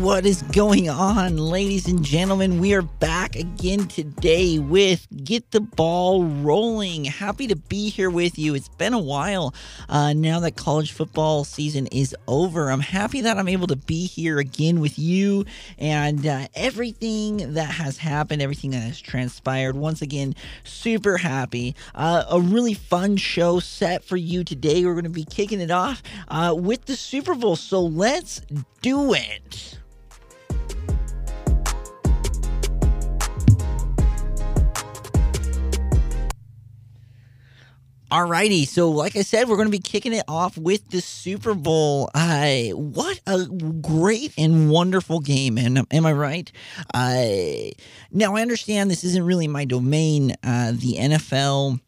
[0.00, 2.58] What is going on, ladies and gentlemen?
[2.58, 7.04] We are back again today with Get the Ball Rolling.
[7.04, 8.54] Happy to be here with you.
[8.54, 9.54] It's been a while
[9.90, 12.70] uh, now that college football season is over.
[12.70, 15.44] I'm happy that I'm able to be here again with you
[15.78, 19.76] and uh, everything that has happened, everything that has transpired.
[19.76, 21.76] Once again, super happy.
[21.94, 24.82] Uh, a really fun show set for you today.
[24.82, 27.54] We're going to be kicking it off uh, with the Super Bowl.
[27.54, 28.40] So let's
[28.80, 29.76] do it.
[38.10, 41.54] Alrighty, so like I said, we're going to be kicking it off with the Super
[41.54, 42.10] Bowl.
[42.12, 46.50] Uh, what a great and wonderful game, and am I right?
[46.92, 47.70] Uh,
[48.10, 50.32] now I understand this isn't really my domain.
[50.42, 51.78] Uh, the NFL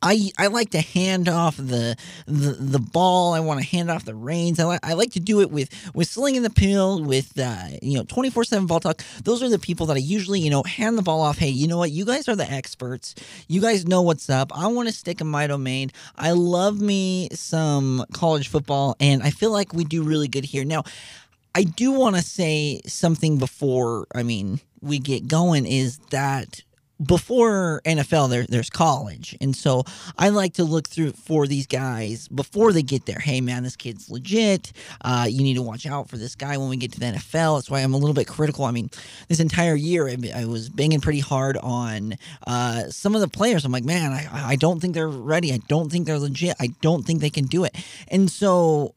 [0.00, 1.96] I, I like to hand off the
[2.26, 3.34] the, the ball.
[3.34, 4.60] I want to hand off the reins.
[4.60, 7.98] I, like I like to do it with with slinging the pill with uh, you
[7.98, 9.02] know twenty four seven ball talk.
[9.24, 11.38] Those are the people that I usually you know hand the ball off.
[11.38, 11.90] Hey, you know what?
[11.90, 13.14] You guys are the experts.
[13.48, 14.56] You guys know what's up.
[14.56, 15.90] I want to stick in my domain.
[16.16, 20.64] I love me some college football, and I feel like we do really good here.
[20.64, 20.84] Now,
[21.54, 24.06] I do want to say something before.
[24.14, 25.66] I mean, we get going.
[25.66, 26.62] Is that
[27.02, 29.36] before NFL, there, there's college.
[29.40, 29.84] And so
[30.18, 33.18] I like to look through for these guys before they get there.
[33.18, 34.72] Hey, man, this kid's legit.
[35.00, 37.58] Uh, you need to watch out for this guy when we get to the NFL.
[37.58, 38.64] That's why I'm a little bit critical.
[38.64, 38.90] I mean,
[39.28, 43.64] this entire year, I, I was banging pretty hard on uh, some of the players.
[43.64, 45.52] I'm like, man, I, I don't think they're ready.
[45.52, 46.56] I don't think they're legit.
[46.58, 47.76] I don't think they can do it.
[48.08, 48.94] And so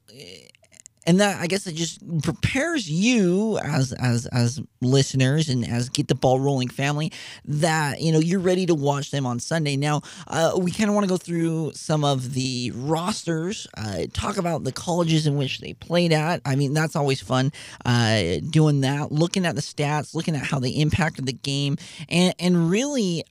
[1.06, 6.08] and that I guess it just prepares you as as as listeners and as get
[6.08, 7.12] the ball rolling family
[7.46, 9.76] that you know you're ready to watch them on Sunday.
[9.78, 14.38] Now uh, we kind of want to go through some of the rosters, uh, talk
[14.38, 16.42] about the colleges in which they played at.
[16.46, 17.52] I mean that's always fun
[17.86, 21.78] uh, doing that, looking at the stats, looking at how they impacted the game,
[22.10, 23.24] and and really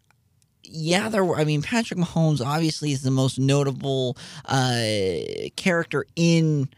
[0.72, 1.36] yeah, there were.
[1.36, 4.82] I mean, Patrick Mahomes obviously is the most notable uh,
[5.56, 6.69] character in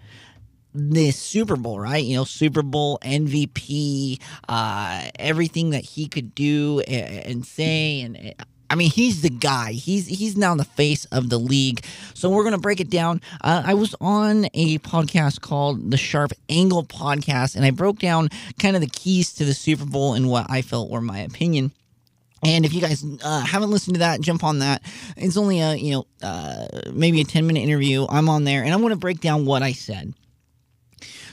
[0.75, 2.05] this Super Bowl, right?
[2.05, 8.35] You know, Super Bowl MVP, uh, everything that he could do and, and say, and
[8.73, 9.73] I mean, he's the guy.
[9.73, 11.85] He's he's now the face of the league.
[12.15, 13.21] So we're gonna break it down.
[13.43, 18.31] Uh, I was on a podcast called the Sharp Angle Podcast, and I broke down
[18.59, 21.73] kind of the keys to the Super Bowl and what I felt were my opinion.
[22.43, 24.83] And if you guys uh, haven't listened to that, jump on that.
[25.19, 28.07] It's only a you know uh, maybe a ten minute interview.
[28.09, 30.15] I'm on there, and I'm to break down what I said.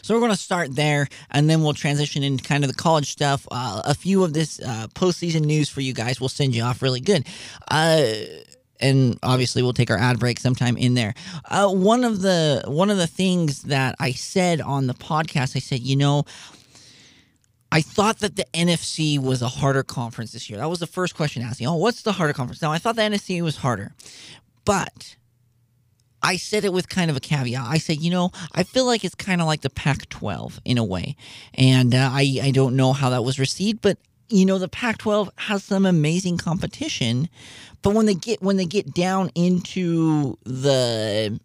[0.02, 3.12] So we're going to start there, and then we'll transition into kind of the college
[3.12, 3.48] stuff.
[3.52, 6.82] Uh, a few of this uh, postseason news for you guys will send you off
[6.82, 7.26] really good.
[7.70, 8.04] Uh,
[8.80, 11.14] and obviously we'll take our ad break sometime in there.
[11.46, 15.60] Uh, one of the one of the things that I said on the podcast, I
[15.60, 16.26] said, you know.
[17.72, 20.58] I thought that the NFC was a harder conference this year.
[20.58, 21.68] That was the first question asking.
[21.68, 22.64] Oh, what's the harder conference?
[22.64, 23.94] Now I thought the NFC was harder,
[24.66, 25.16] but
[26.22, 27.66] I said it with kind of a caveat.
[27.66, 30.78] I said, you know, I feel like it's kind of like the Pac 12 in
[30.78, 31.16] a way.
[31.54, 33.98] And uh, I, I don't know how that was received, but
[34.30, 37.30] you know the Pac-12 has some amazing competition,
[37.82, 41.40] but when they get when they get down into the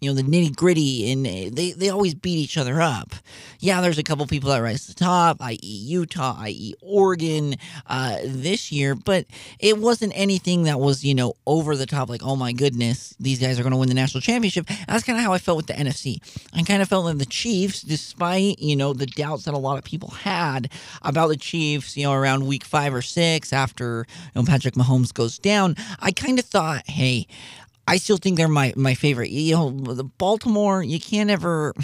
[0.00, 3.14] you know the nitty gritty, and they they always beat each other up.
[3.60, 5.58] Yeah, there's a couple people that rise to the top, i.e.
[5.62, 6.74] Utah, i.e.
[6.80, 7.56] Oregon,
[7.86, 9.26] uh, this year, but
[9.58, 12.08] it wasn't anything that was you know over the top.
[12.08, 14.66] Like, oh my goodness, these guys are going to win the national championship.
[14.88, 16.18] That's kind of how I felt with the NFC.
[16.52, 19.78] I kind of felt that the Chiefs, despite you know the doubts that a lot
[19.78, 20.70] of people had
[21.02, 25.12] about the Chiefs, you know around week five or six after you know, Patrick Mahomes
[25.12, 27.26] goes down, I kind of thought, hey.
[27.86, 29.30] I still think they're my my favorite.
[29.30, 31.74] You know, the Baltimore, you can't ever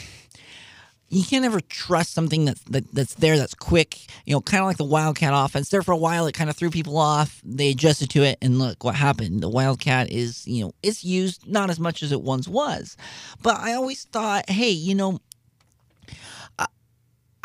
[1.10, 4.06] you can't ever trust something that's that, that's there that's quick.
[4.24, 5.68] You know, kind of like the Wildcat offense.
[5.68, 7.40] There for a while, it kind of threw people off.
[7.44, 9.42] They adjusted to it, and look what happened.
[9.42, 12.96] The Wildcat is you know it's used not as much as it once was,
[13.42, 15.18] but I always thought, hey, you know,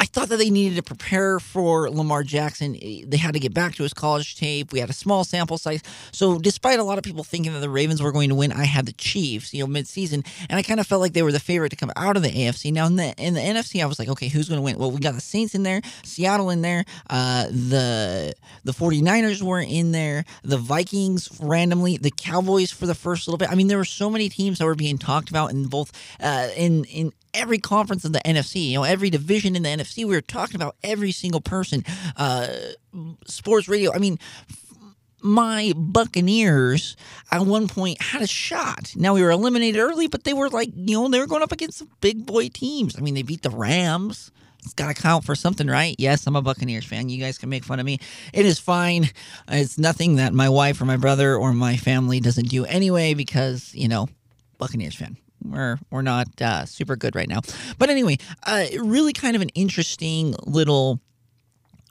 [0.06, 2.74] I thought that they needed to prepare for Lamar Jackson.
[2.74, 4.72] They had to get back to his college tape.
[4.72, 5.82] We had a small sample size.
[6.12, 8.66] So, despite a lot of people thinking that the Ravens were going to win, I
[8.66, 10.24] had the Chiefs, you know, midseason.
[10.48, 12.30] And I kind of felt like they were the favorite to come out of the
[12.30, 12.72] AFC.
[12.72, 14.78] Now, in the, in the NFC, I was like, okay, who's going to win?
[14.78, 19.60] Well, we got the Saints in there, Seattle in there, uh, the, the 49ers were
[19.60, 23.50] in there, the Vikings randomly, the Cowboys for the first little bit.
[23.50, 26.50] I mean, there were so many teams that were being talked about in both, uh,
[26.56, 29.98] in, in every conference in the NFC, you know, every division in the NFC.
[30.06, 31.84] We were talking about every single person.
[32.16, 32.48] Uh,
[33.26, 33.94] sports radio.
[33.94, 34.18] I mean,
[35.22, 36.96] my Buccaneers
[37.32, 38.94] at one point had a shot.
[38.96, 41.52] Now we were eliminated early, but they were like, you know, they were going up
[41.52, 42.96] against some big boy teams.
[42.98, 44.32] I mean, they beat the Rams.
[44.64, 45.96] It's got to count for something, right?
[46.00, 47.10] Yes, I'm a Buccaneers fan.
[47.10, 48.00] You guys can make fun of me.
[48.34, 49.10] It is fine.
[49.48, 53.74] It's nothing that my wife or my brother or my family doesn't do anyway because,
[53.76, 54.10] you know,
[54.58, 55.18] Buccaneers fan.
[55.52, 57.42] We're, we're not uh, super good right now.
[57.78, 61.00] But anyway, uh, really kind of an interesting little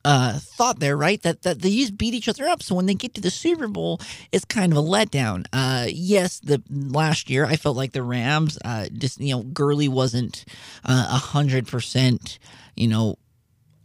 [0.05, 1.21] uh, thought there, right?
[1.23, 2.63] That that they just beat each other up.
[2.63, 4.01] So when they get to the Super Bowl,
[4.33, 5.47] it's kind of a letdown.
[5.53, 9.89] Uh, yes, the last year I felt like the Rams, uh, just you know, Gurley
[9.89, 10.45] wasn't
[10.85, 12.39] uh, a hundred percent,
[12.77, 13.17] you know,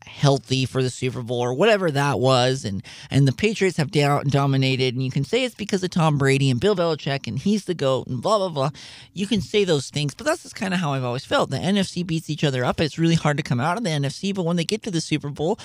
[0.09, 4.27] healthy for the Super Bowl or whatever that was, and and the Patriots have down,
[4.27, 7.65] dominated, and you can say it's because of Tom Brady and Bill Belichick, and he's
[7.65, 8.69] the goat, and blah blah blah.
[9.13, 11.49] You can say those things, but that's just kind of how I've always felt.
[11.49, 12.81] The NFC beats each other up.
[12.81, 15.01] It's really hard to come out of the NFC, but when they get to the
[15.01, 15.59] Super Bowl,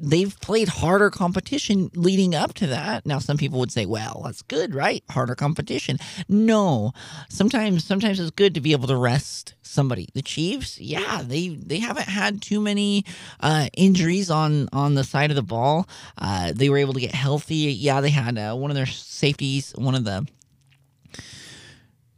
[0.00, 3.06] they've played harder competition leading up to that.
[3.06, 5.02] Now, some people would say, "Well, that's good, right?
[5.10, 5.98] Harder competition."
[6.28, 6.92] No,
[7.28, 10.08] sometimes sometimes it's good to be able to rest somebody.
[10.14, 13.04] The Chiefs, yeah, they they haven't had too many
[13.40, 15.88] uh, injuries on on the side of the ball.
[16.18, 17.54] Uh, they were able to get healthy.
[17.72, 20.26] Yeah, they had uh, one of their safeties, one of the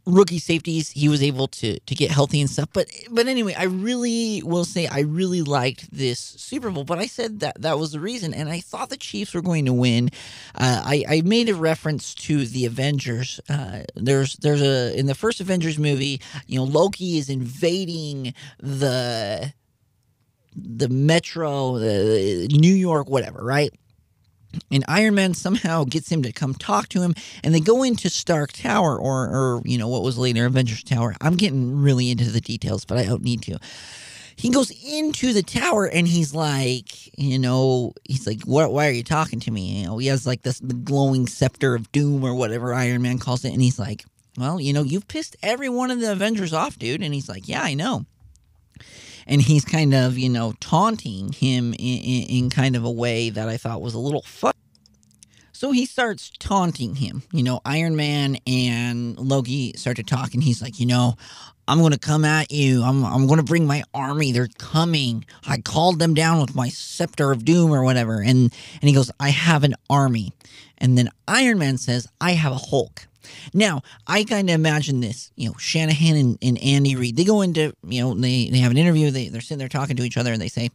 [0.05, 2.69] rookie safeties he was able to to get healthy and stuff.
[2.73, 7.07] But but anyway i really will say i really liked this super bowl but i
[7.07, 8.33] said that that was the reason.
[8.33, 10.09] And i thought the chiefs were going to win.
[10.55, 13.39] Uh, i i made a reference to the avengers.
[13.49, 19.53] Uh, there's there's a in the first avengers movie you know loki is invading the
[20.55, 23.71] the metro the new york whatever right
[24.71, 27.13] and Iron Man somehow gets him to come talk to him,
[27.43, 31.15] and they go into Stark Tower, or, or you know what was later Avengers Tower.
[31.21, 33.59] I'm getting really into the details, but I don't need to.
[34.37, 38.73] He goes into the tower, and he's like, you know, he's like, "What?
[38.73, 41.73] Why are you talking to me?" You know, he has like this the glowing scepter
[41.73, 44.03] of doom, or whatever Iron Man calls it, and he's like,
[44.37, 47.47] "Well, you know, you've pissed every one of the Avengers off, dude." And he's like,
[47.47, 48.05] "Yeah, I know."
[49.27, 53.29] And he's kind of you know taunting him in, in, in kind of a way
[53.29, 54.53] that I thought was a little fun.
[55.51, 57.23] So he starts taunting him.
[57.31, 61.15] You know, Iron Man and Loki start to talk, and he's like, you know,
[61.67, 62.83] I'm going to come at you.
[62.83, 64.31] I'm, I'm going to bring my army.
[64.31, 65.25] They're coming.
[65.47, 68.21] I called them down with my scepter of doom or whatever.
[68.21, 70.33] And, and he goes, I have an army.
[70.77, 73.07] And then Iron Man says, I have a Hulk.
[73.53, 77.41] Now, I kind of imagine this, you know, Shanahan and, and, Andy Reid, they go
[77.41, 80.17] into, you know, they, they have an interview, they, they're sitting there talking to each
[80.17, 80.69] other, and they say,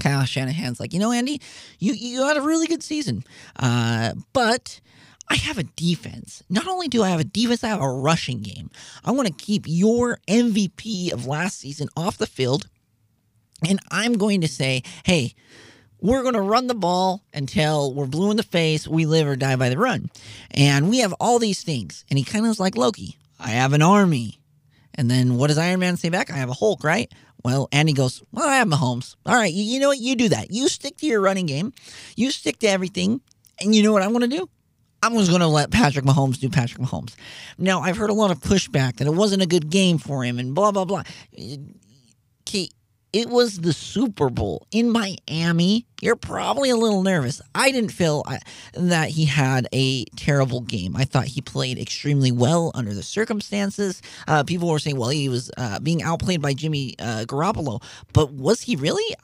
[0.00, 1.40] Kyle Shanahan's like, you know, Andy,
[1.78, 3.24] you, you had a really good season,
[3.56, 4.80] uh, but
[5.28, 6.42] I have a defense.
[6.50, 8.70] Not only do I have a defense, I have a rushing game.
[9.04, 12.68] I want to keep your MVP of last season off the field,
[13.66, 15.34] and I'm going to say, hey,
[16.04, 18.86] we're going to run the ball until we're blue in the face.
[18.86, 20.10] We live or die by the run.
[20.50, 22.04] And we have all these things.
[22.10, 23.16] And he kind of was like Loki.
[23.40, 24.38] I have an army.
[24.94, 26.30] And then what does Iron Man say back?
[26.30, 27.10] I have a Hulk, right?
[27.42, 29.16] Well, and he goes, Well, I have Mahomes.
[29.24, 29.98] All right, you, you know what?
[29.98, 30.50] You do that.
[30.50, 31.72] You stick to your running game,
[32.16, 33.22] you stick to everything.
[33.60, 34.48] And you know what I'm going to do?
[35.02, 37.14] I'm just going to let Patrick Mahomes do Patrick Mahomes.
[37.56, 40.38] Now, I've heard a lot of pushback that it wasn't a good game for him
[40.38, 41.02] and blah, blah, blah.
[42.42, 42.68] Okay,
[43.14, 45.86] it was the Super Bowl in Miami.
[46.02, 47.40] You're probably a little nervous.
[47.54, 48.38] I didn't feel uh,
[48.74, 50.96] that he had a terrible game.
[50.96, 54.02] I thought he played extremely well under the circumstances.
[54.26, 57.80] Uh, people were saying, well, he was uh, being outplayed by Jimmy uh, Garoppolo,
[58.12, 59.14] but was he really?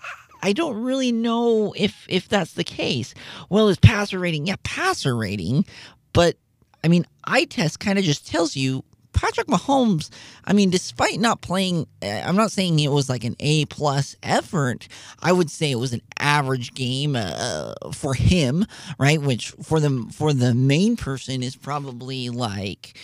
[0.40, 3.12] I don't really know if if that's the case.
[3.48, 5.66] Well, his passer rating, yeah, passer rating,
[6.12, 6.36] but
[6.84, 10.10] I mean, eye test kind of just tells you Patrick Mahomes,
[10.44, 14.16] I mean, despite not playing, uh, I'm not saying it was like an A plus
[14.22, 14.88] effort.
[15.22, 18.66] I would say it was an average game uh, for him,
[18.98, 19.20] right?
[19.20, 22.98] Which for the for the main person is probably like,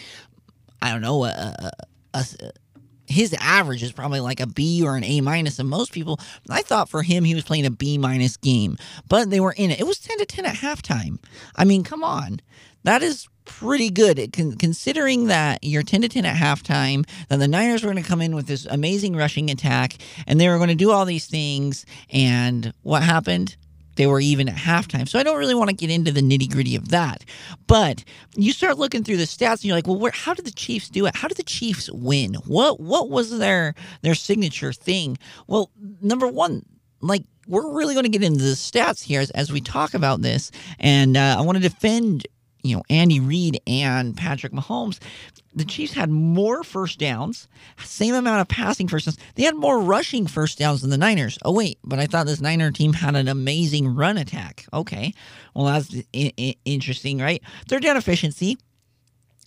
[0.81, 1.71] I don't know, a, a,
[2.15, 2.25] a
[3.09, 6.21] his average is probably like a B or an A minus and most people.
[6.49, 8.77] I thought for him he was playing a B minus game,
[9.09, 9.81] but they were in it.
[9.81, 11.19] It was 10 to 10 at halftime.
[11.55, 12.41] I mean, come on.
[12.85, 17.83] That is pretty good considering that you're 10 to 10 at halftime that the niners
[17.83, 19.95] were going to come in with this amazing rushing attack
[20.27, 23.57] and they were going to do all these things and what happened
[23.97, 25.09] they were even at halftime.
[25.09, 27.25] So I don't really want to get into the nitty gritty of that.
[27.67, 28.05] But
[28.37, 30.89] you start looking through the stats and you're like, well, where, how did the Chiefs
[30.89, 31.17] do it?
[31.17, 32.35] How did the Chiefs win?
[32.47, 35.19] What what was their their signature thing?
[35.47, 36.65] Well, number one,
[37.01, 40.23] like we're really going to get into the stats here as, as we talk about
[40.23, 42.27] this, and uh, I want to defend
[42.67, 44.99] you know Andy Reid and Patrick Mahomes,
[45.55, 47.49] the Chiefs had more first downs,
[47.83, 49.19] same amount of passing first downs.
[49.37, 51.39] They had more rushing first downs than the Niners.
[51.45, 54.67] Oh wait, but I thought this Niner team had an amazing run attack.
[54.73, 55.15] Okay,
[55.55, 57.43] well that's I- I- interesting, right?
[57.69, 58.59] Third down efficiency.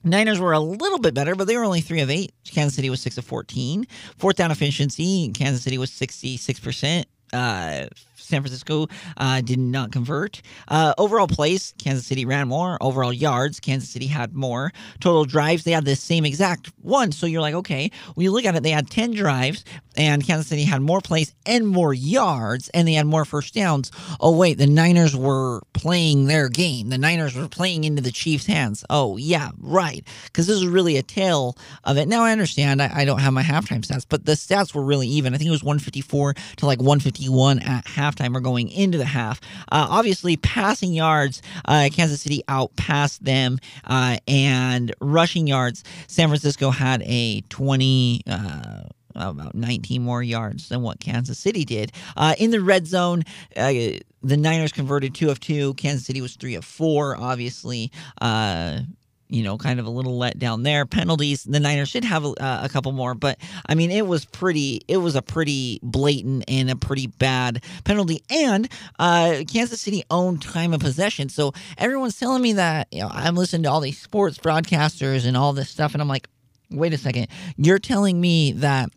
[0.03, 2.31] Niners were a little bit better, but they were only three of eight.
[2.45, 3.85] Kansas City was six of 14.
[4.17, 7.03] Fourth down efficiency, Kansas City was 66%.
[7.33, 7.87] Uh,
[8.19, 10.41] San Francisco uh, did not convert.
[10.67, 12.77] Uh, overall plays, Kansas City ran more.
[12.81, 14.71] Overall yards, Kansas City had more.
[14.99, 17.11] Total drives, they had the same exact one.
[17.11, 19.63] So you're like, okay, when you look at it, they had 10 drives,
[19.95, 23.91] and Kansas City had more plays and more yards, and they had more first downs.
[24.19, 26.89] Oh, wait, the Niners were playing their game.
[26.89, 28.83] The Niners were playing into the Chiefs' hands.
[28.89, 30.05] Oh, yeah, right.
[30.25, 32.07] Because this is really a tale of it.
[32.07, 35.07] Now, I understand I, I don't have my halftime stats, but the stats were really
[35.07, 35.33] even.
[35.33, 39.41] I think it was 154 to like 151 at halftime or going into the half.
[39.71, 46.69] Uh, obviously, passing yards, uh, Kansas City outpassed them, uh, and rushing yards, San Francisco
[46.69, 48.21] had a 20.
[48.27, 48.81] Uh,
[49.15, 51.91] about 19 more yards than what Kansas City did.
[52.15, 53.23] Uh, in the red zone,
[53.57, 53.73] uh,
[54.21, 55.73] the Niners converted two of two.
[55.73, 57.91] Kansas City was three of four, obviously.
[58.21, 58.81] Uh,
[59.29, 60.85] you know, kind of a little let down there.
[60.85, 64.25] Penalties, the Niners should have a, uh, a, couple more, but I mean, it was
[64.25, 68.23] pretty, it was a pretty blatant and a pretty bad penalty.
[68.29, 68.67] And
[68.97, 71.29] uh, Kansas City owned time of possession.
[71.29, 75.37] So everyone's telling me that, you know, I'm listening to all these sports broadcasters and
[75.37, 76.27] all this stuff, and I'm like,
[76.71, 78.89] wait a second, you're telling me that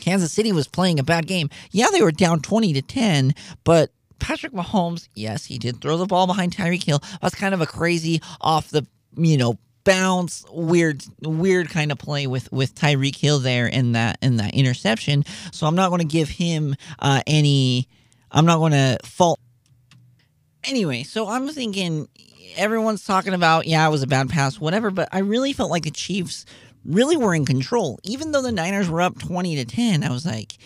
[0.00, 1.50] Kansas City was playing a bad game.
[1.70, 6.06] Yeah, they were down 20 to 10, but Patrick Mahomes, yes, he did throw the
[6.06, 7.02] ball behind Tyreek Hill.
[7.20, 12.26] That's kind of a crazy off the, you know, bounce weird weird kind of play
[12.26, 15.24] with with Tyreek Hill there in that in that interception.
[15.52, 17.88] So I'm not going to give him uh, any
[18.30, 19.38] I'm not going to fault
[20.64, 22.08] Anyway, so I'm thinking
[22.56, 25.84] everyone's talking about yeah, it was a bad pass whatever, but I really felt like
[25.84, 26.46] the Chiefs
[26.84, 27.98] really were in control.
[28.04, 30.56] Even though the Niners were up 20 to 10, I was like,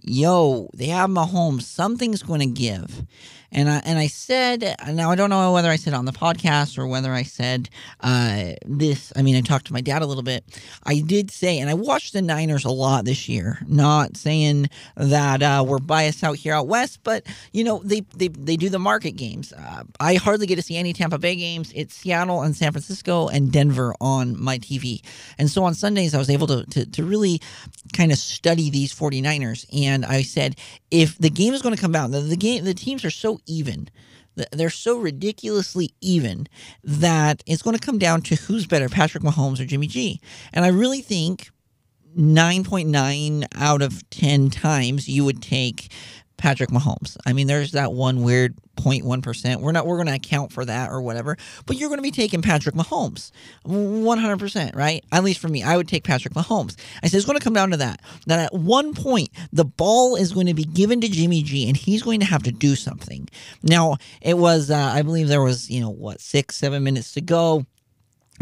[0.00, 1.62] yo, they have Mahomes.
[1.62, 3.06] Something's going to give.
[3.52, 6.78] And I, and I said, now I don't know whether I said on the podcast
[6.78, 7.68] or whether I said
[8.00, 9.12] uh, this.
[9.14, 10.44] I mean, I talked to my dad a little bit.
[10.84, 13.58] I did say, and I watched the Niners a lot this year.
[13.68, 18.28] Not saying that uh, we're biased out here out west, but you know they they,
[18.28, 19.52] they do the market games.
[19.52, 21.72] Uh, I hardly get to see any Tampa Bay games.
[21.74, 25.02] It's Seattle and San Francisco and Denver on my TV.
[25.38, 27.40] And so on Sundays, I was able to to, to really
[27.92, 29.66] kind of study these 49ers.
[29.72, 30.56] And I said,
[30.90, 33.40] if the game is going to come out, the, the game the teams are so
[33.46, 33.88] even.
[34.50, 36.48] They're so ridiculously even
[36.82, 40.20] that it's going to come down to who's better, Patrick Mahomes or Jimmy G.
[40.52, 41.50] And I really think
[42.16, 45.92] 9.9 out of 10 times you would take
[46.42, 47.16] Patrick Mahomes.
[47.24, 49.60] I mean, there's that one weird 0.1%.
[49.60, 52.10] We're not we're going to account for that or whatever, but you're going to be
[52.10, 53.30] taking Patrick Mahomes.
[53.64, 55.04] 100%, right?
[55.12, 56.74] At least for me, I would take Patrick Mahomes.
[57.00, 58.00] I said it's going to come down to that.
[58.26, 61.76] That at one point the ball is going to be given to Jimmy G and
[61.76, 63.28] he's going to have to do something.
[63.62, 67.20] Now, it was uh, I believe there was, you know, what, 6 7 minutes to
[67.20, 67.66] go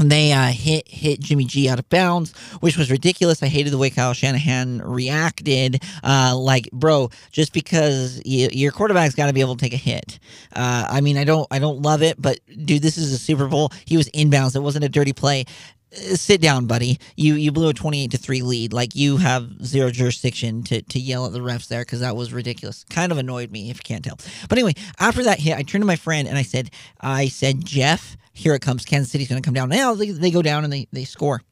[0.08, 3.42] they uh, hit hit Jimmy G out of bounds, which was ridiculous.
[3.42, 5.82] I hated the way Kyle Shanahan reacted.
[6.02, 9.76] Uh, like, bro, just because you, your quarterback's got to be able to take a
[9.76, 10.18] hit.
[10.54, 13.46] Uh, I mean, I don't I don't love it, but dude, this is a Super
[13.46, 13.72] Bowl.
[13.84, 14.56] He was inbounds.
[14.56, 15.44] It wasn't a dirty play.
[15.92, 16.98] Uh, sit down, buddy.
[17.16, 18.72] You you blew a twenty eight to three lead.
[18.72, 22.32] Like you have zero jurisdiction to, to yell at the refs there because that was
[22.32, 22.84] ridiculous.
[22.90, 24.18] Kind of annoyed me if you can't tell.
[24.48, 27.64] But anyway, after that hit, I turned to my friend and I said, I said,
[27.64, 28.84] Jeff here it comes.
[28.84, 29.68] Kansas City's going to come down.
[29.68, 31.42] Now they, they go down and they, they score.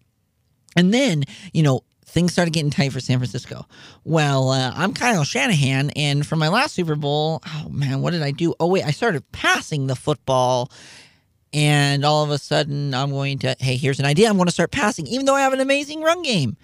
[0.77, 3.67] And then, you know, things started getting tight for San Francisco.
[4.05, 8.23] Well, uh, I'm Kyle Shanahan, and for my last Super Bowl, oh man, what did
[8.23, 8.55] I do?
[8.59, 10.71] Oh, wait, I started passing the football,
[11.53, 14.29] and all of a sudden I'm going to, hey, here's an idea.
[14.29, 16.57] I'm going to start passing, even though I have an amazing run game.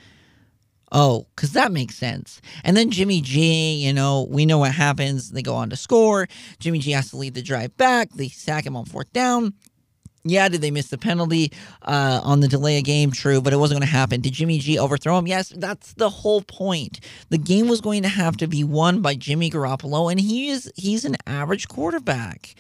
[0.93, 2.41] Oh, because that makes sense.
[2.63, 5.31] And then Jimmy G, you know, we know what happens.
[5.31, 6.29] They go on to score.
[6.61, 8.11] Jimmy G has to lead the drive back.
[8.11, 9.55] They sack him on fourth down.
[10.27, 11.53] Yeah, did they miss the penalty
[11.83, 13.11] uh, on the delay of game?
[13.11, 14.23] True, but it wasn't going to happen.
[14.23, 15.27] Did Jimmy G overthrow him?
[15.27, 17.01] Yes, that's the whole point.
[17.29, 20.73] The game was going to have to be won by Jimmy Garoppolo, and he is
[20.77, 22.55] he's an average quarterback.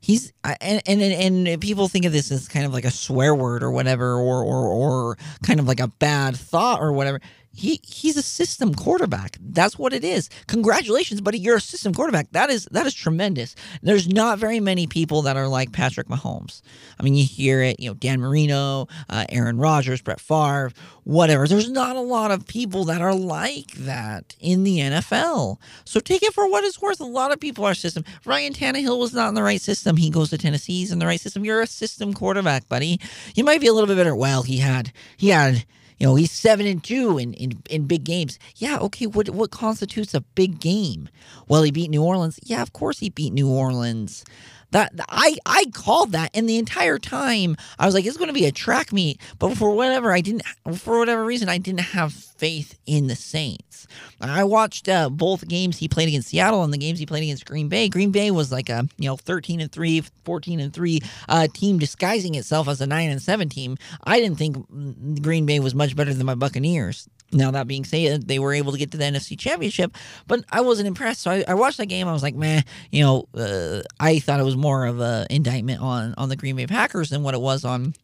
[0.00, 1.02] He's and and
[1.46, 4.44] and people think of this as kind of like a swear word or whatever, or
[4.44, 7.20] or or kind of like a bad thought or whatever
[7.52, 9.36] he he's a system quarterback.
[9.40, 10.30] That's what it is.
[10.46, 11.38] Congratulations, buddy.
[11.38, 12.30] You're a system quarterback.
[12.32, 13.56] That is that is tremendous.
[13.82, 16.62] There's not very many people that are like Patrick Mahomes.
[16.98, 17.80] I mean, you hear it.
[17.80, 20.72] You know, Dan Marino, uh, Aaron Rodgers, Brett Favre,
[21.04, 21.48] whatever.
[21.48, 25.58] There's not a lot of people that are like that in the NFL.
[25.84, 27.00] So take it for what it's worth.
[27.00, 28.04] A lot of people are system.
[28.24, 29.96] Ryan Tannehill was not in the right system.
[29.96, 30.80] He goes to Tennessee.
[30.80, 31.44] He's in the right system.
[31.44, 33.00] You're a system quarterback, buddy.
[33.34, 34.14] You might be a little bit better.
[34.14, 35.64] Well, he had he had
[36.00, 38.38] you know, he's seven and two in, in, in big games.
[38.56, 41.10] Yeah, okay, what what constitutes a big game?
[41.46, 42.40] Well, he beat New Orleans.
[42.42, 44.24] Yeah, of course he beat New Orleans.
[44.72, 48.34] That I I called that, and the entire time I was like, it's going to
[48.34, 49.20] be a track meet.
[49.38, 50.42] But for whatever I didn't,
[50.76, 53.86] for whatever reason, I didn't have faith in the Saints.
[54.20, 57.46] I watched uh, both games he played against Seattle and the games he played against
[57.46, 57.88] Green Bay.
[57.88, 61.78] Green Bay was like a you know 13 and three, 14 and three uh, team
[61.78, 63.76] disguising itself as a nine and seven team.
[64.04, 67.08] I didn't think Green Bay was much better than my Buccaneers.
[67.32, 69.96] Now that being said, they were able to get to the NFC Championship,
[70.26, 71.22] but I wasn't impressed.
[71.22, 72.08] So I, I watched that game.
[72.08, 75.80] I was like, man, you know, uh, I thought it was more of an indictment
[75.80, 77.94] on on the Green Bay Packers than what it was on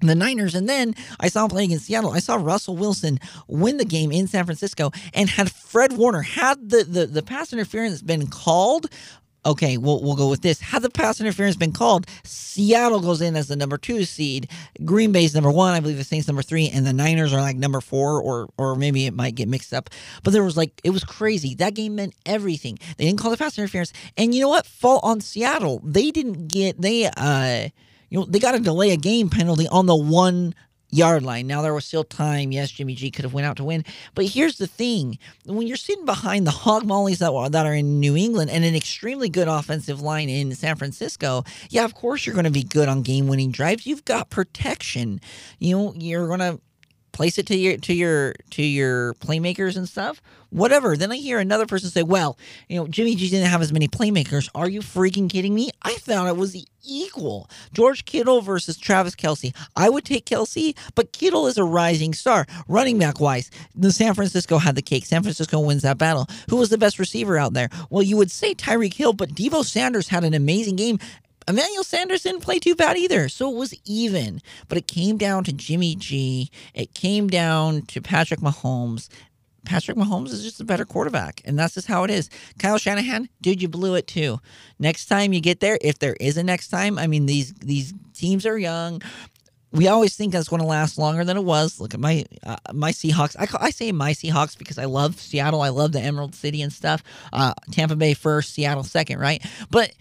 [0.00, 0.54] the Niners.
[0.54, 2.12] And then I saw him play against Seattle.
[2.12, 3.18] I saw Russell Wilson
[3.48, 7.52] win the game in San Francisco and had Fred Warner, had the, the, the pass
[7.52, 8.86] interference been called,
[9.48, 10.60] okay, we'll, we'll go with this.
[10.60, 14.50] Had the pass interference been called, Seattle goes in as the number two seed.
[14.84, 15.74] Green Bay's number one.
[15.74, 18.76] I believe the Saints number three, and the Niners are like number four, or or
[18.76, 19.90] maybe it might get mixed up.
[20.22, 21.54] But there was like it was crazy.
[21.56, 22.78] That game meant everything.
[22.96, 24.66] They didn't call the pass interference, and you know what?
[24.66, 25.80] Fault on Seattle.
[25.82, 27.68] They didn't get they uh
[28.10, 30.54] you know they got a delay a game penalty on the one
[30.90, 31.46] yard line.
[31.46, 32.52] Now there was still time.
[32.52, 33.84] Yes, Jimmy G could have went out to win.
[34.14, 38.00] But here's the thing: when you're sitting behind the hog mollies that that are in
[38.00, 42.34] New England and an extremely good offensive line in San Francisco, yeah, of course you're
[42.34, 43.86] going to be good on game-winning drives.
[43.86, 45.20] You've got protection.
[45.58, 46.60] You know, you're going to
[47.12, 50.20] place it to your to your to your playmakers and stuff?
[50.50, 50.96] Whatever.
[50.96, 52.38] Then i hear another person say well
[52.68, 54.48] you know jimmy g didn't have as many playmakers.
[54.54, 55.70] Are you freaking kidding me?
[55.82, 57.50] I thought it was the equal.
[57.72, 62.46] George kittle versus travis kelce i would take kelce but kittle is a rising star.
[62.66, 65.04] Running back wise the san francisco had the cake.
[65.06, 66.26] San francisco wins that battle.
[66.50, 67.68] Who was the best receiver out there?
[67.90, 70.98] Well you would say tyreek hill but deebo sanders had an amazing game
[71.48, 73.28] Emmanuel Sanders didn't play too bad either.
[73.28, 74.40] So it was even.
[74.68, 76.50] But it came down to Jimmy G.
[76.74, 79.08] It came down to Patrick Mahomes.
[79.64, 82.30] Patrick Mahomes is just a better quarterback, and that's just how it is.
[82.58, 84.40] Kyle Shanahan, dude, you blew it too.
[84.78, 87.92] Next time you get there, if there is a next time, I mean these these
[88.14, 89.02] teams are young.
[89.70, 91.78] We always think that's going to last longer than it was.
[91.80, 93.36] Look at my uh, my Seahawks.
[93.38, 95.60] I call, I say my Seahawks because I love Seattle.
[95.60, 97.02] I love the Emerald City and stuff.
[97.30, 99.44] Uh, Tampa Bay first, Seattle second, right?
[99.70, 99.92] But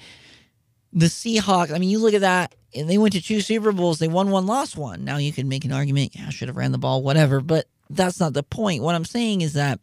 [0.93, 3.99] the Seahawks, I mean, you look at that, and they went to two Super Bowls.
[3.99, 5.03] They won one, lost one.
[5.03, 7.65] Now you can make an argument, yeah, I should have ran the ball, whatever, but
[7.89, 8.83] that's not the point.
[8.83, 9.79] What I'm saying is that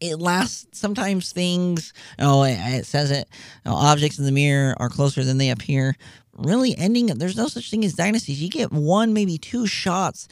[0.00, 0.78] it lasts.
[0.78, 3.28] Sometimes things, oh, it, says it,
[3.64, 5.96] objects in the mirror are closer than they appear.
[6.34, 8.42] Really, ending, there's no such thing as dynasties.
[8.42, 10.28] You get one, maybe two shots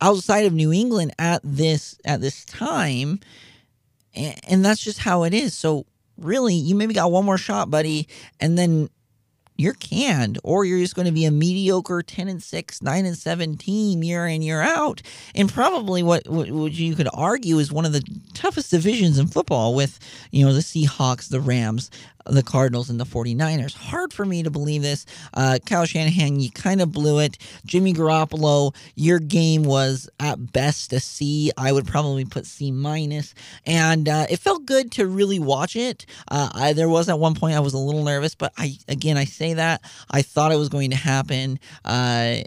[0.00, 3.20] outside of New England at this at this time,
[4.14, 5.54] and that's just how it is.
[5.54, 5.86] So
[6.18, 8.08] really, you maybe got one more shot, buddy,
[8.40, 8.88] and then
[9.56, 13.16] you're canned or you're just going to be a mediocre 10 and 6 9 and
[13.16, 15.02] 7 team year in year out.
[15.34, 18.02] And probably what, what, you could argue is one of the
[18.34, 19.98] toughest divisions in football with
[20.30, 21.90] you know the seahawks the rams
[22.26, 23.74] the Cardinals and the 49ers.
[23.74, 25.06] Hard for me to believe this.
[25.34, 27.38] Uh, Kyle Shanahan, you kind of blew it.
[27.64, 31.50] Jimmy Garoppolo, your game was at best a C.
[31.56, 33.34] I would probably put C minus.
[33.66, 36.06] And uh, it felt good to really watch it.
[36.28, 39.16] Uh, I, there was at one point I was a little nervous, but I again
[39.16, 41.58] I say that I thought it was going to happen.
[41.84, 42.38] Uh,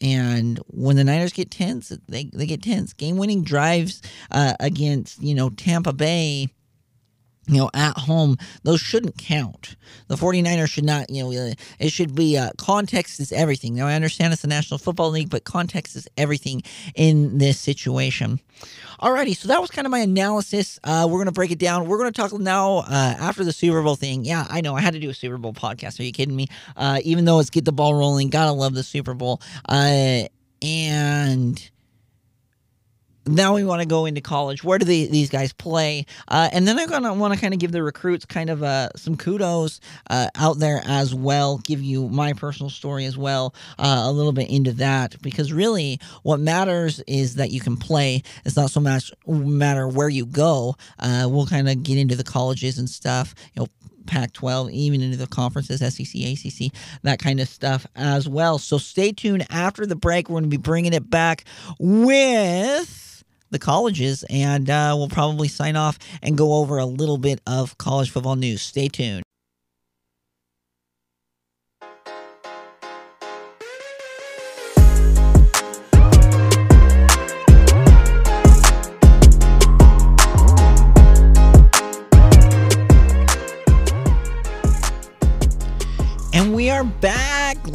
[0.00, 2.92] and when the Niners get tense, they, they get tense.
[2.94, 6.48] Game winning drives uh, against, you know, Tampa Bay
[7.50, 9.74] you know, at home, those shouldn't count.
[10.06, 13.74] The 49ers should not, you know, uh, it should be uh, context is everything.
[13.74, 16.62] Now, I understand it's the National Football League, but context is everything
[16.94, 18.40] in this situation.
[19.00, 20.78] Alrighty, so that was kind of my analysis.
[20.84, 21.86] Uh, we're going to break it down.
[21.86, 24.24] We're going to talk now uh, after the Super Bowl thing.
[24.24, 24.76] Yeah, I know.
[24.76, 25.98] I had to do a Super Bowl podcast.
[25.98, 26.46] Are you kidding me?
[26.76, 29.40] Uh, even though it's get the ball rolling, gotta love the Super Bowl.
[29.68, 30.24] Uh,
[30.62, 31.70] and
[33.30, 34.64] now we want to go into college.
[34.64, 36.06] Where do these guys play?
[36.28, 38.62] Uh, and then I'm going to want to kind of give the recruits kind of
[38.62, 43.54] uh, some kudos uh, out there as well, give you my personal story as well,
[43.78, 45.20] uh, a little bit into that.
[45.22, 48.22] Because really, what matters is that you can play.
[48.44, 50.76] It's not so much matter where you go.
[50.98, 53.34] Uh, we'll kind of get into the colleges and stuff.
[53.54, 53.68] You know,
[54.06, 58.58] Pac 12, even into the conferences, SEC, ACC, that kind of stuff as well.
[58.58, 60.28] So stay tuned after the break.
[60.28, 61.44] We're going to be bringing it back
[61.78, 63.09] with
[63.50, 67.76] the colleges, and uh, we'll probably sign off and go over a little bit of
[67.78, 68.62] college football news.
[68.62, 69.22] Stay tuned.
[86.32, 87.29] And we are back,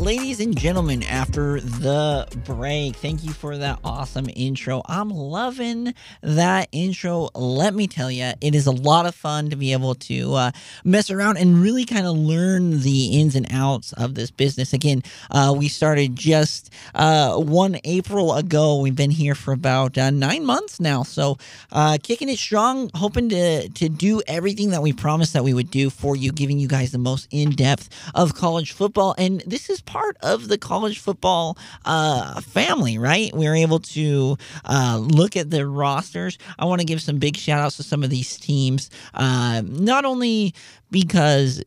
[0.05, 4.83] ladies and gentlemen, after the break, thank you for that awesome intro.
[4.85, 7.29] I'm loving that intro.
[7.33, 10.51] Let me tell you, it is a lot of fun to be able to uh,
[10.83, 14.73] mess around and really kind of learn the ins and outs of this business.
[14.73, 18.79] Again, uh, we started just uh, one April ago.
[18.79, 21.39] We've been here for about uh, nine months now, so
[21.71, 25.71] uh, kicking it strong, hoping to to do everything that we promised that we would
[25.71, 29.15] do for you, giving you guys the most in depth of college football.
[29.17, 33.33] And this is part of the college football uh, family, right?
[33.33, 36.37] We are able to uh, look at the rosters.
[36.59, 40.05] I want to give some big shout outs to some of these teams, uh, not
[40.05, 40.53] only
[40.91, 41.63] because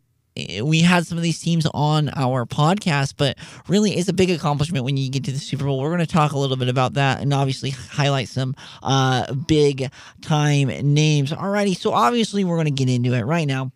[0.62, 3.36] we had some of these teams on our podcast, but
[3.66, 5.80] really it's a big accomplishment when you get to the Super Bowl.
[5.80, 9.90] We're going to talk a little bit about that and obviously highlight some uh, big
[10.22, 11.32] time names.
[11.32, 13.72] Alrighty, so obviously we're going to get into it right now.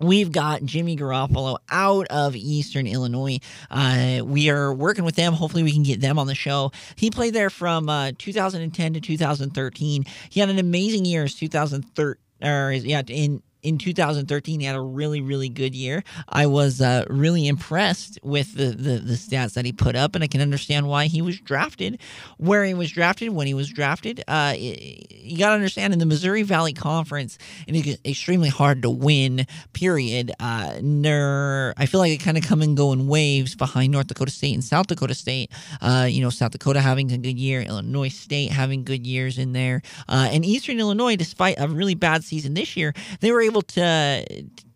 [0.00, 3.38] We've got Jimmy Garoppolo out of Eastern Illinois.
[3.70, 5.32] Uh, we are working with them.
[5.32, 6.72] Hopefully, we can get them on the show.
[6.96, 10.04] He played there from uh, 2010 to 2013.
[10.30, 14.80] He had an amazing year as 2013 or yeah, in in 2013 he had a
[14.80, 16.02] really really good year.
[16.28, 20.24] I was uh, really impressed with the, the, the stats that he put up and
[20.24, 22.00] i can understand why he was drafted
[22.38, 24.24] where he was drafted when he was drafted.
[24.26, 29.46] Uh, you got to understand in the missouri valley conference it's extremely hard to win
[29.72, 30.32] period.
[30.40, 34.06] Uh, ner, i feel like it kind of come and go in waves behind north
[34.06, 35.50] dakota state and south dakota state.
[35.82, 39.52] Uh, you know south dakota having a good year illinois state having good years in
[39.52, 39.82] there.
[40.08, 44.24] Uh, and eastern illinois despite a really bad season this year they were able to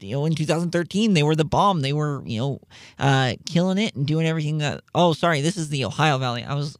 [0.00, 1.80] you know in 2013 they were the bomb.
[1.80, 2.60] They were you know
[2.98, 6.44] uh, killing it and doing everything that oh sorry this is the ohio valley.
[6.44, 6.76] I was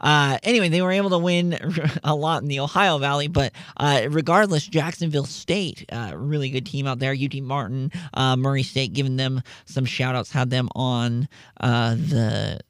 [0.00, 1.58] uh, anyway they were able to win
[2.04, 6.86] a lot in the ohio valley but uh, regardless jacksonville state uh, really good team
[6.86, 7.12] out there.
[7.12, 11.28] Ut martin uh, murray state giving them some shout outs had them on
[11.60, 12.60] uh, the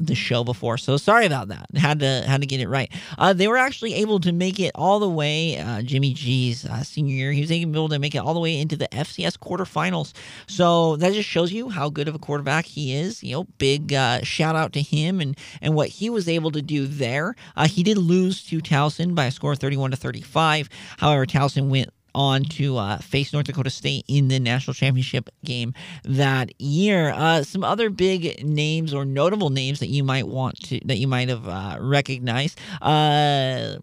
[0.00, 1.66] the show before, so sorry about that.
[1.76, 2.90] Had to had to get it right.
[3.16, 5.56] Uh, they were actually able to make it all the way.
[5.58, 8.58] Uh, Jimmy G's uh, senior year, he was able to make it all the way
[8.58, 10.12] into the FCS quarterfinals.
[10.46, 13.22] So that just shows you how good of a quarterback he is.
[13.22, 16.62] You know, big uh, shout out to him and and what he was able to
[16.62, 17.36] do there.
[17.56, 20.68] Uh, he did lose to Towson by a score of thirty-one to thirty-five.
[20.98, 25.74] However, Towson went on to uh, face North Dakota State in the national championship game
[26.04, 27.10] that year.
[27.10, 31.08] Uh, some other big names or notable names that you might want to that you
[31.08, 32.58] might have uh, recognized.
[32.80, 33.76] Uh,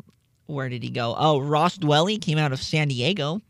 [0.48, 1.15] where did he go?
[1.17, 3.41] Oh, Ross Dwelley came out of San Diego.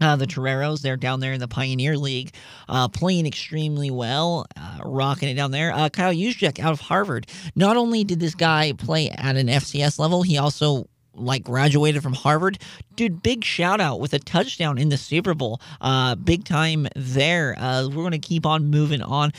[0.00, 2.34] Uh, the Toreros, they're down there in the Pioneer League,
[2.68, 5.72] uh, playing extremely well, uh, rocking it down there.
[5.72, 7.28] Uh, Kyle Juszczyk out of Harvard.
[7.54, 12.14] Not only did this guy play at an FCS level, he also like graduated from
[12.14, 12.58] Harvard.
[12.96, 15.60] Dude, big shout out with a touchdown in the Super Bowl.
[15.80, 17.54] Uh, big time there.
[17.58, 19.32] Uh, we're going to keep on moving on.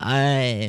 [0.00, 0.68] Uh,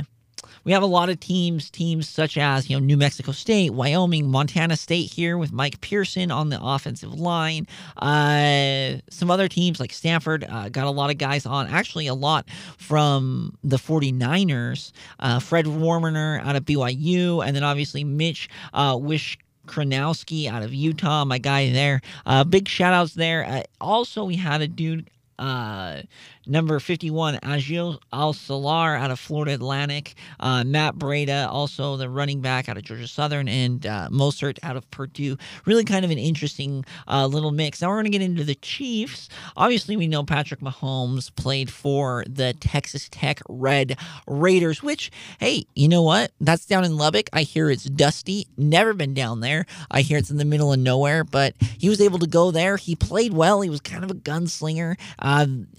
[0.64, 4.30] we have a lot of teams, teams such as you know New Mexico State, Wyoming,
[4.30, 7.66] Montana State here with Mike Person on the offensive line.
[7.98, 12.14] Uh, some other teams like Stanford uh, got a lot of guys on, actually a
[12.14, 14.92] lot from the 49ers.
[15.20, 19.38] Uh, Fred Warner out of BYU, and then obviously Mitch uh, Wish
[19.70, 22.02] Kronowski out of Utah, my guy there.
[22.26, 23.46] Uh, big shout outs there.
[23.46, 26.02] Uh, also, we had a dude uh,
[26.46, 30.16] number 51, Agil Al Salar out of Florida Atlantic.
[30.40, 34.76] Uh, Matt Breida, also the running back out of Georgia Southern, and uh, Mostert out
[34.76, 35.38] of Purdue.
[35.66, 37.82] Really kind of an interesting uh, little mix.
[37.82, 39.30] Now we're going to get into the Chiefs.
[39.56, 43.98] Obviously, we know Patrick Mahomes played for the Texas Tech Red
[44.28, 46.32] Raiders, which, hey, you know what?
[46.42, 47.30] That's down in Lubbock.
[47.32, 48.48] I hear it's dusty.
[48.58, 49.66] Never been down there.
[49.90, 52.76] I hear it's in the middle of nowhere, but he was able to go there.
[52.76, 53.62] He played well.
[53.62, 54.98] He was kind of a gunslinger.
[55.18, 55.29] Uh,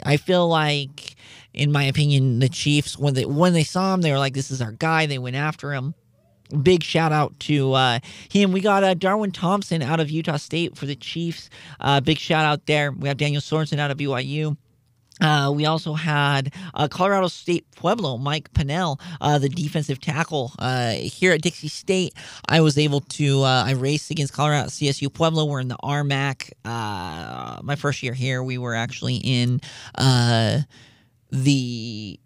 [0.04, 1.16] I feel like like,
[1.52, 4.50] in my opinion, the Chiefs when they when they saw him, they were like, "This
[4.50, 5.94] is our guy." They went after him.
[6.62, 8.52] Big shout out to uh, him.
[8.52, 11.48] We got uh, Darwin Thompson out of Utah State for the Chiefs.
[11.78, 12.90] Uh, big shout out there.
[12.90, 14.56] We have Daniel Sorensen out of BYU.
[15.20, 20.92] Uh, we also had uh, Colorado State Pueblo, Mike Pennel, uh, the defensive tackle uh,
[20.92, 22.14] here at Dixie State.
[22.48, 25.44] I was able to, uh, I raced against Colorado CSU Pueblo.
[25.44, 26.52] We're in the RMAC.
[26.64, 29.60] Uh, my first year here, we were actually in
[31.32, 32.18] the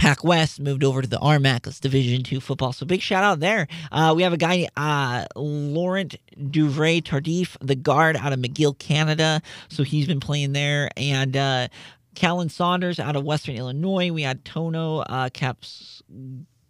[0.00, 2.72] Pac West moved over to the RMAC, that's Division Two football.
[2.72, 3.68] So big shout out there.
[3.92, 6.16] Uh, we have a guy, uh, Laurent
[6.50, 9.42] Duvernay-Tardif, the guard out of McGill, Canada.
[9.68, 11.68] So he's been playing there, and uh,
[12.14, 14.10] Khalen Saunders out of Western Illinois.
[14.10, 16.02] We had Tono uh, Caps.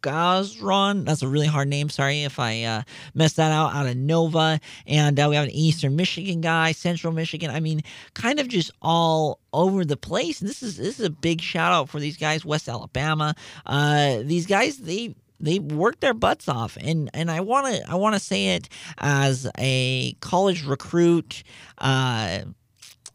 [0.03, 1.05] Gazron.
[1.05, 1.89] That's a really hard name.
[1.89, 2.83] Sorry if I uh,
[3.15, 3.75] messed that out.
[3.75, 7.51] Out of Nova, and uh, we have an Eastern Michigan guy, Central Michigan.
[7.51, 7.83] I mean,
[8.15, 10.41] kind of just all over the place.
[10.41, 13.35] And this is this is a big shout out for these guys, West Alabama.
[13.67, 17.95] Uh, these guys, they they worked their butts off and and I want to I
[17.95, 21.43] want to say it as a college recruit
[21.79, 22.41] uh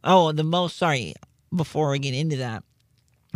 [0.03, 1.13] oh the most sorry
[1.53, 2.63] before we get into that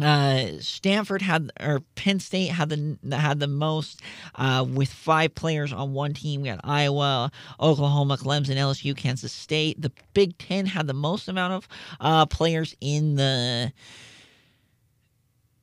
[0.01, 4.01] uh, Stanford had or Penn State had the had the most
[4.35, 6.41] uh, with five players on one team.
[6.41, 9.81] We had Iowa, Oklahoma, Clemson, LSU, Kansas State.
[9.81, 11.67] The Big Ten had the most amount of
[11.99, 13.71] uh, players in the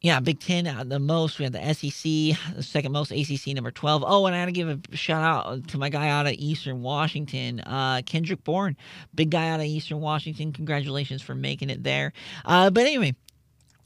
[0.01, 1.39] yeah, Big Ten uh, the most.
[1.39, 4.05] We had the SEC, the second most, ACC number 12.
[4.07, 6.83] Oh, and I got to give a shout out to my guy out of Eastern
[6.83, 8.77] Washington, uh, Kendrick Bourne.
[9.15, 10.53] Big guy out of Eastern Washington.
[10.53, 12.13] Congratulations for making it there.
[12.45, 13.15] Uh, but anyway,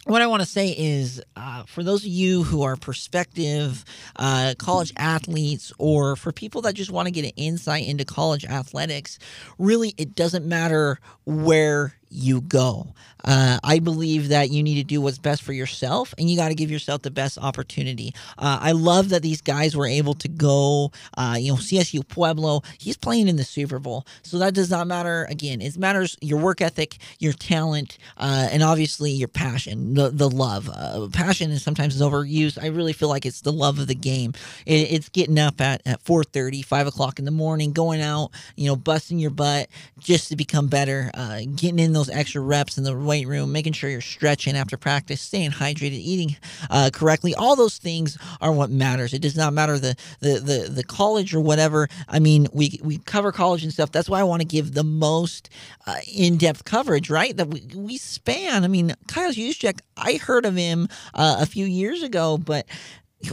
[0.05, 3.85] what I want to say is uh, for those of you who are prospective
[4.17, 8.45] uh, college athletes, or for people that just want to get an insight into college
[8.45, 9.19] athletics,
[9.59, 12.95] really, it doesn't matter where you go.
[13.25, 16.49] Uh, I believe that you need to do what's best for yourself and you got
[16.49, 18.15] to give yourself the best opportunity.
[18.39, 22.63] Uh, I love that these guys were able to go, uh, you know, CSU Pueblo,
[22.79, 24.07] he's playing in the Super Bowl.
[24.23, 25.27] So that does not matter.
[25.29, 30.31] Again, it matters your work ethic, your talent, uh, and obviously your passion, the, the
[30.31, 30.71] love.
[30.73, 32.63] Uh, passion is sometimes overused.
[32.63, 34.33] I really feel like it's the love of the game.
[34.67, 38.67] It, it's getting up at, at 4.30, 5 o'clock in the morning, going out, you
[38.67, 39.69] know, busting your butt
[39.99, 43.73] just to become better, uh, getting in those extra reps in the weight room, making
[43.73, 46.37] sure you're stretching after practice, staying hydrated, eating
[46.71, 47.35] uh, correctly.
[47.35, 49.13] All those things are what matters.
[49.13, 51.89] It does not matter the the the, the college or whatever.
[52.09, 53.93] I mean, we we cover college and stuff.
[53.93, 55.51] That's why I want to give the most
[55.87, 57.37] uh, in depth coverage, right?
[57.37, 58.65] That we, we span.
[58.65, 62.67] I mean, Kyle Juszczyk, I heard of him uh, a few years ago, but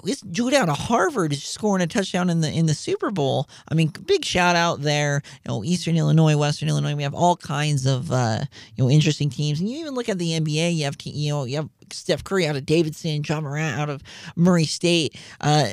[0.04, 3.48] this dude out of Harvard is scoring a touchdown in the in the Super Bowl.
[3.70, 5.22] I mean, big shout out there.
[5.46, 6.96] You know, Eastern Illinois, Western Illinois.
[6.96, 8.42] We have all kinds of uh,
[8.76, 10.76] you know interesting teams, and you even look at the NBA.
[10.76, 14.04] You have you know you have Steph Curry out of Davidson, Ja Morant out of
[14.36, 15.16] Murray State.
[15.40, 15.70] Uh,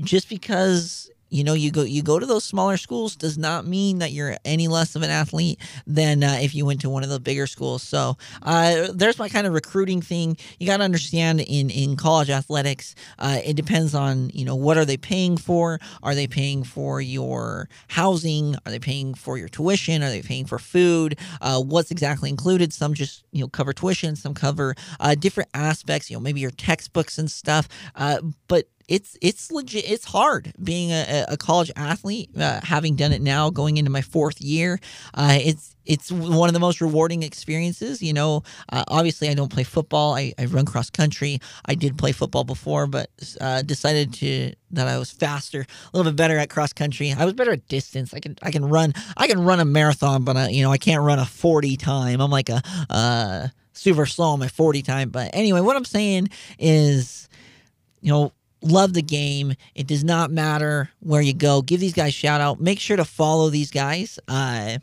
[0.00, 3.98] just because you know you go you go to those smaller schools does not mean
[3.98, 7.10] that you're any less of an athlete than uh, if you went to one of
[7.10, 7.82] the bigger schools.
[7.82, 10.36] So uh, there's my kind of recruiting thing.
[10.58, 14.76] You got to understand in in college athletics uh, it depends on you know what
[14.76, 15.78] are they paying for?
[16.02, 18.56] Are they paying for your housing?
[18.66, 20.02] Are they paying for your tuition?
[20.02, 21.18] Are they paying for food?
[21.40, 22.72] Uh, what's exactly included?
[22.72, 26.50] Some just you know cover tuition some cover uh, different aspects you know maybe your
[26.50, 27.68] textbooks and stuff.
[27.94, 29.88] Uh, but it's it's legit.
[29.88, 34.00] It's hard being a, a college athlete, uh, having done it now, going into my
[34.00, 34.80] fourth year.
[35.12, 38.02] Uh, it's it's one of the most rewarding experiences.
[38.02, 40.14] You know, uh, obviously I don't play football.
[40.14, 41.38] I, I run cross country.
[41.66, 46.10] I did play football before, but uh, decided to that I was faster, a little
[46.10, 47.12] bit better at cross country.
[47.12, 48.14] I was better at distance.
[48.14, 50.72] I can I can run I can run a marathon, but I, uh, you know
[50.72, 52.22] I can't run a forty time.
[52.22, 55.10] I'm like a uh, super slow on my forty time.
[55.10, 57.28] But anyway, what I'm saying is,
[58.00, 59.54] you know love the game.
[59.74, 61.62] It does not matter where you go.
[61.62, 62.60] Give these guys shout out.
[62.60, 64.78] Make sure to follow these guys uh,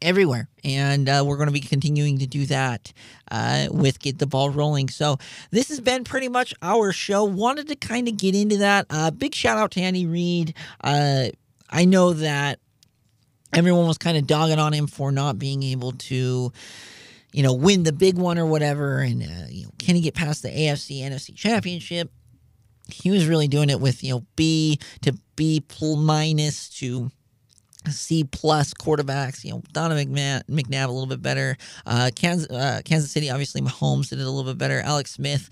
[0.00, 2.92] everywhere, and uh, we're going to be continuing to do that
[3.30, 4.88] uh, with get the ball rolling.
[4.88, 5.18] So
[5.50, 7.24] this has been pretty much our show.
[7.24, 8.86] Wanted to kind of get into that.
[8.90, 10.54] Uh, big shout out to Andy Reid.
[10.82, 11.28] Uh,
[11.70, 12.60] I know that
[13.52, 16.52] everyone was kind of dogging on him for not being able to
[17.32, 20.14] you know, win the big one or whatever, and uh, you know, can he get
[20.14, 22.10] past the AFC NFC Championship?
[22.88, 27.10] He was really doing it with you know B to B minus to
[27.88, 29.44] C plus quarterbacks.
[29.44, 31.56] You know, Donovan McNabb, a little bit better.
[31.86, 34.80] Uh, Kansas, uh, Kansas City, obviously Mahomes did it a little bit better.
[34.80, 35.48] Alex Smith.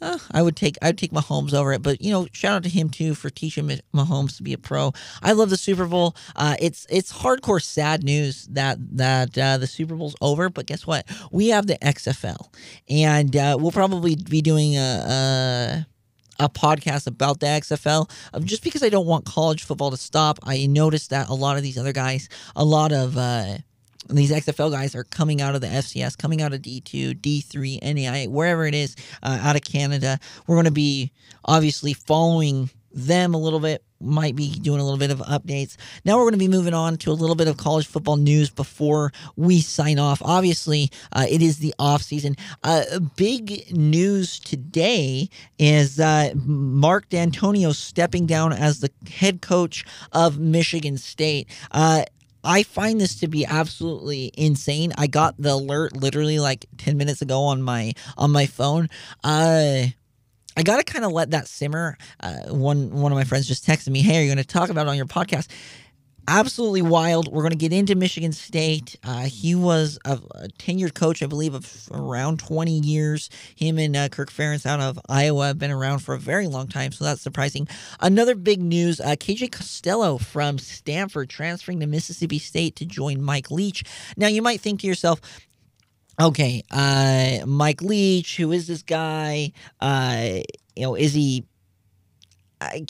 [0.00, 2.62] Uh, I would take I would take Mahomes over it, but you know, shout out
[2.62, 4.92] to him too for teaching Mahomes to be a pro.
[5.22, 6.14] I love the Super Bowl.
[6.36, 10.86] Uh, it's it's hardcore sad news that that uh, the Super Bowl's over, but guess
[10.86, 11.04] what?
[11.32, 12.54] We have the XFL,
[12.88, 15.86] and uh, we'll probably be doing a, a
[16.38, 18.10] a podcast about the XFL.
[18.32, 21.56] Um, just because I don't want college football to stop, I noticed that a lot
[21.56, 23.58] of these other guys, a lot of uh,
[24.08, 28.28] these XFL guys are coming out of the FCS, coming out of D2, D3, NAIA,
[28.28, 30.18] wherever it is, uh, out of Canada.
[30.46, 31.12] We're going to be
[31.44, 35.76] obviously following them a little bit might be doing a little bit of updates.
[36.04, 38.50] Now we're going to be moving on to a little bit of college football news
[38.50, 40.22] before we sign off.
[40.22, 42.36] Obviously, uh, it is the off season.
[42.62, 50.38] Uh, big news today is uh, Mark Dantonio stepping down as the head coach of
[50.38, 51.48] Michigan State.
[51.70, 52.04] Uh,
[52.44, 54.92] I find this to be absolutely insane.
[54.96, 58.88] I got the alert literally like 10 minutes ago on my on my phone.
[59.24, 59.86] Uh
[60.58, 61.96] I gotta kind of let that simmer.
[62.18, 64.70] Uh, one one of my friends just texted me, "Hey, are you going to talk
[64.70, 65.46] about it on your podcast?"
[66.30, 67.32] absolutely wild.
[67.32, 68.96] We're going to get into Michigan State.
[69.02, 73.30] Uh, he was a, a, tenured coach, I believe, of around 20 years.
[73.56, 76.68] Him and uh, Kirk Ferentz out of Iowa have been around for a very long
[76.68, 77.66] time, so that's surprising.
[78.00, 83.50] Another big news uh, KJ Costello from Stanford transferring to Mississippi State to join Mike
[83.50, 83.82] Leach.
[84.18, 85.22] Now, you might think to yourself,
[86.20, 89.52] okay, uh, Mike Leach, who is this guy?
[89.80, 90.40] Uh,
[90.76, 91.44] you know, is he.
[92.60, 92.84] I,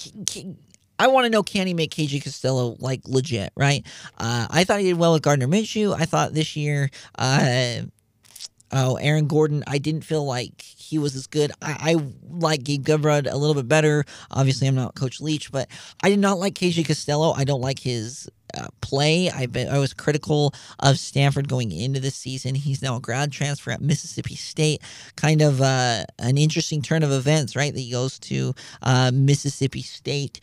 [0.99, 3.87] I want to know can he make KJ Costello like legit, right?
[4.17, 5.95] Uh, I thought he did well with Gardner Minshew.
[5.95, 7.83] I thought this year, uh,
[8.73, 11.53] oh, Aaron Gordon, I didn't feel like he was as good.
[11.63, 11.97] I, I
[12.29, 14.05] like Gabe Gubrud a little bit better.
[14.31, 15.69] Obviously, I'm not Coach Leach, but
[16.03, 17.33] I did not like KJ Costello.
[17.33, 19.31] I don't like his uh, play.
[19.31, 22.55] I been, I was critical of Stanford going into the season.
[22.55, 24.83] He's now a grad transfer at Mississippi State.
[25.17, 27.73] Kind of uh, an interesting turn of events, right?
[27.73, 30.41] That he goes to uh, Mississippi State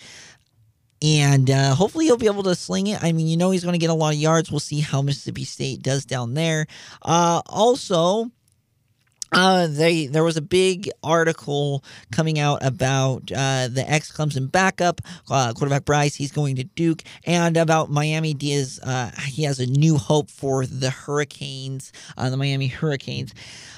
[1.01, 3.03] and uh, hopefully he'll be able to sling it.
[3.03, 4.49] I mean, you know he's going to get a lot of yards.
[4.51, 6.65] We'll see how Mississippi State does down there.
[7.01, 8.31] Uh, also,
[9.35, 15.01] uh, they there was a big article coming out about uh, the ex Clemson backup
[15.29, 16.15] uh, quarterback Brice.
[16.15, 18.79] He's going to Duke, and about Manny Diaz.
[18.81, 23.33] Uh, he has a new hope for the Hurricanes, uh, the Miami Hurricanes.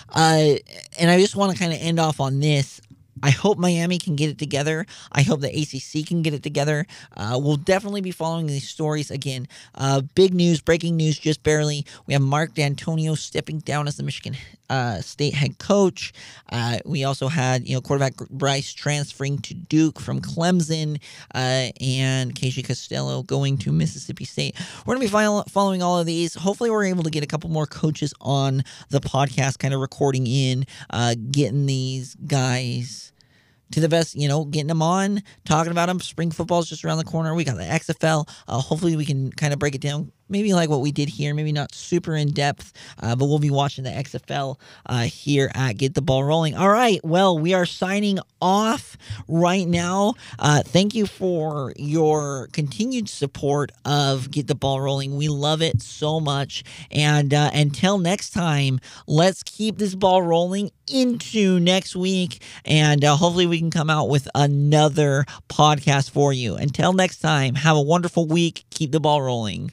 [0.09, 0.53] Uh,
[0.99, 2.79] and I just want to kind of end off on this.
[3.23, 4.85] I hope Miami can get it together.
[5.11, 6.85] I hope the ACC can get it together.
[7.15, 9.47] Uh, we'll definitely be following these stories again.
[9.73, 11.83] Uh, big news, breaking news, just barely.
[12.05, 14.37] We have Mark Dantonio stepping down as the Michigan
[14.69, 16.13] uh, State head coach.
[16.51, 21.01] Uh, we also had you know quarterback Brice transferring to Duke from Clemson,
[21.33, 24.55] uh, and KJ Costello going to Mississippi State.
[24.85, 26.33] We're to be following all of these.
[26.33, 30.27] Hopefully, we're able to get a couple more coaches on the podcast, kind of recording
[30.27, 33.11] in, uh, getting these guys
[33.71, 35.99] to the best, you know, getting them on, talking about them.
[35.99, 37.35] Spring football is just around the corner.
[37.35, 38.29] We got the XFL.
[38.47, 41.33] Uh, hopefully, we can kind of break it down maybe like what we did here,
[41.33, 45.73] maybe not super in depth, uh, but we'll be watching the XFL uh, here at
[45.77, 46.55] Get the Ball Rolling.
[46.55, 50.13] All right, well, we are signing off right now.
[50.39, 55.15] Uh, thank you for your continued support of Get the Ball Rolling.
[55.17, 56.63] We love it so much.
[56.91, 63.15] And uh, until next time, let's keep this ball rolling into next week, and uh,
[63.15, 66.55] hopefully we can come out with another podcast for you.
[66.55, 68.65] Until next time, have a wonderful week.
[68.69, 69.71] Keep the ball rolling.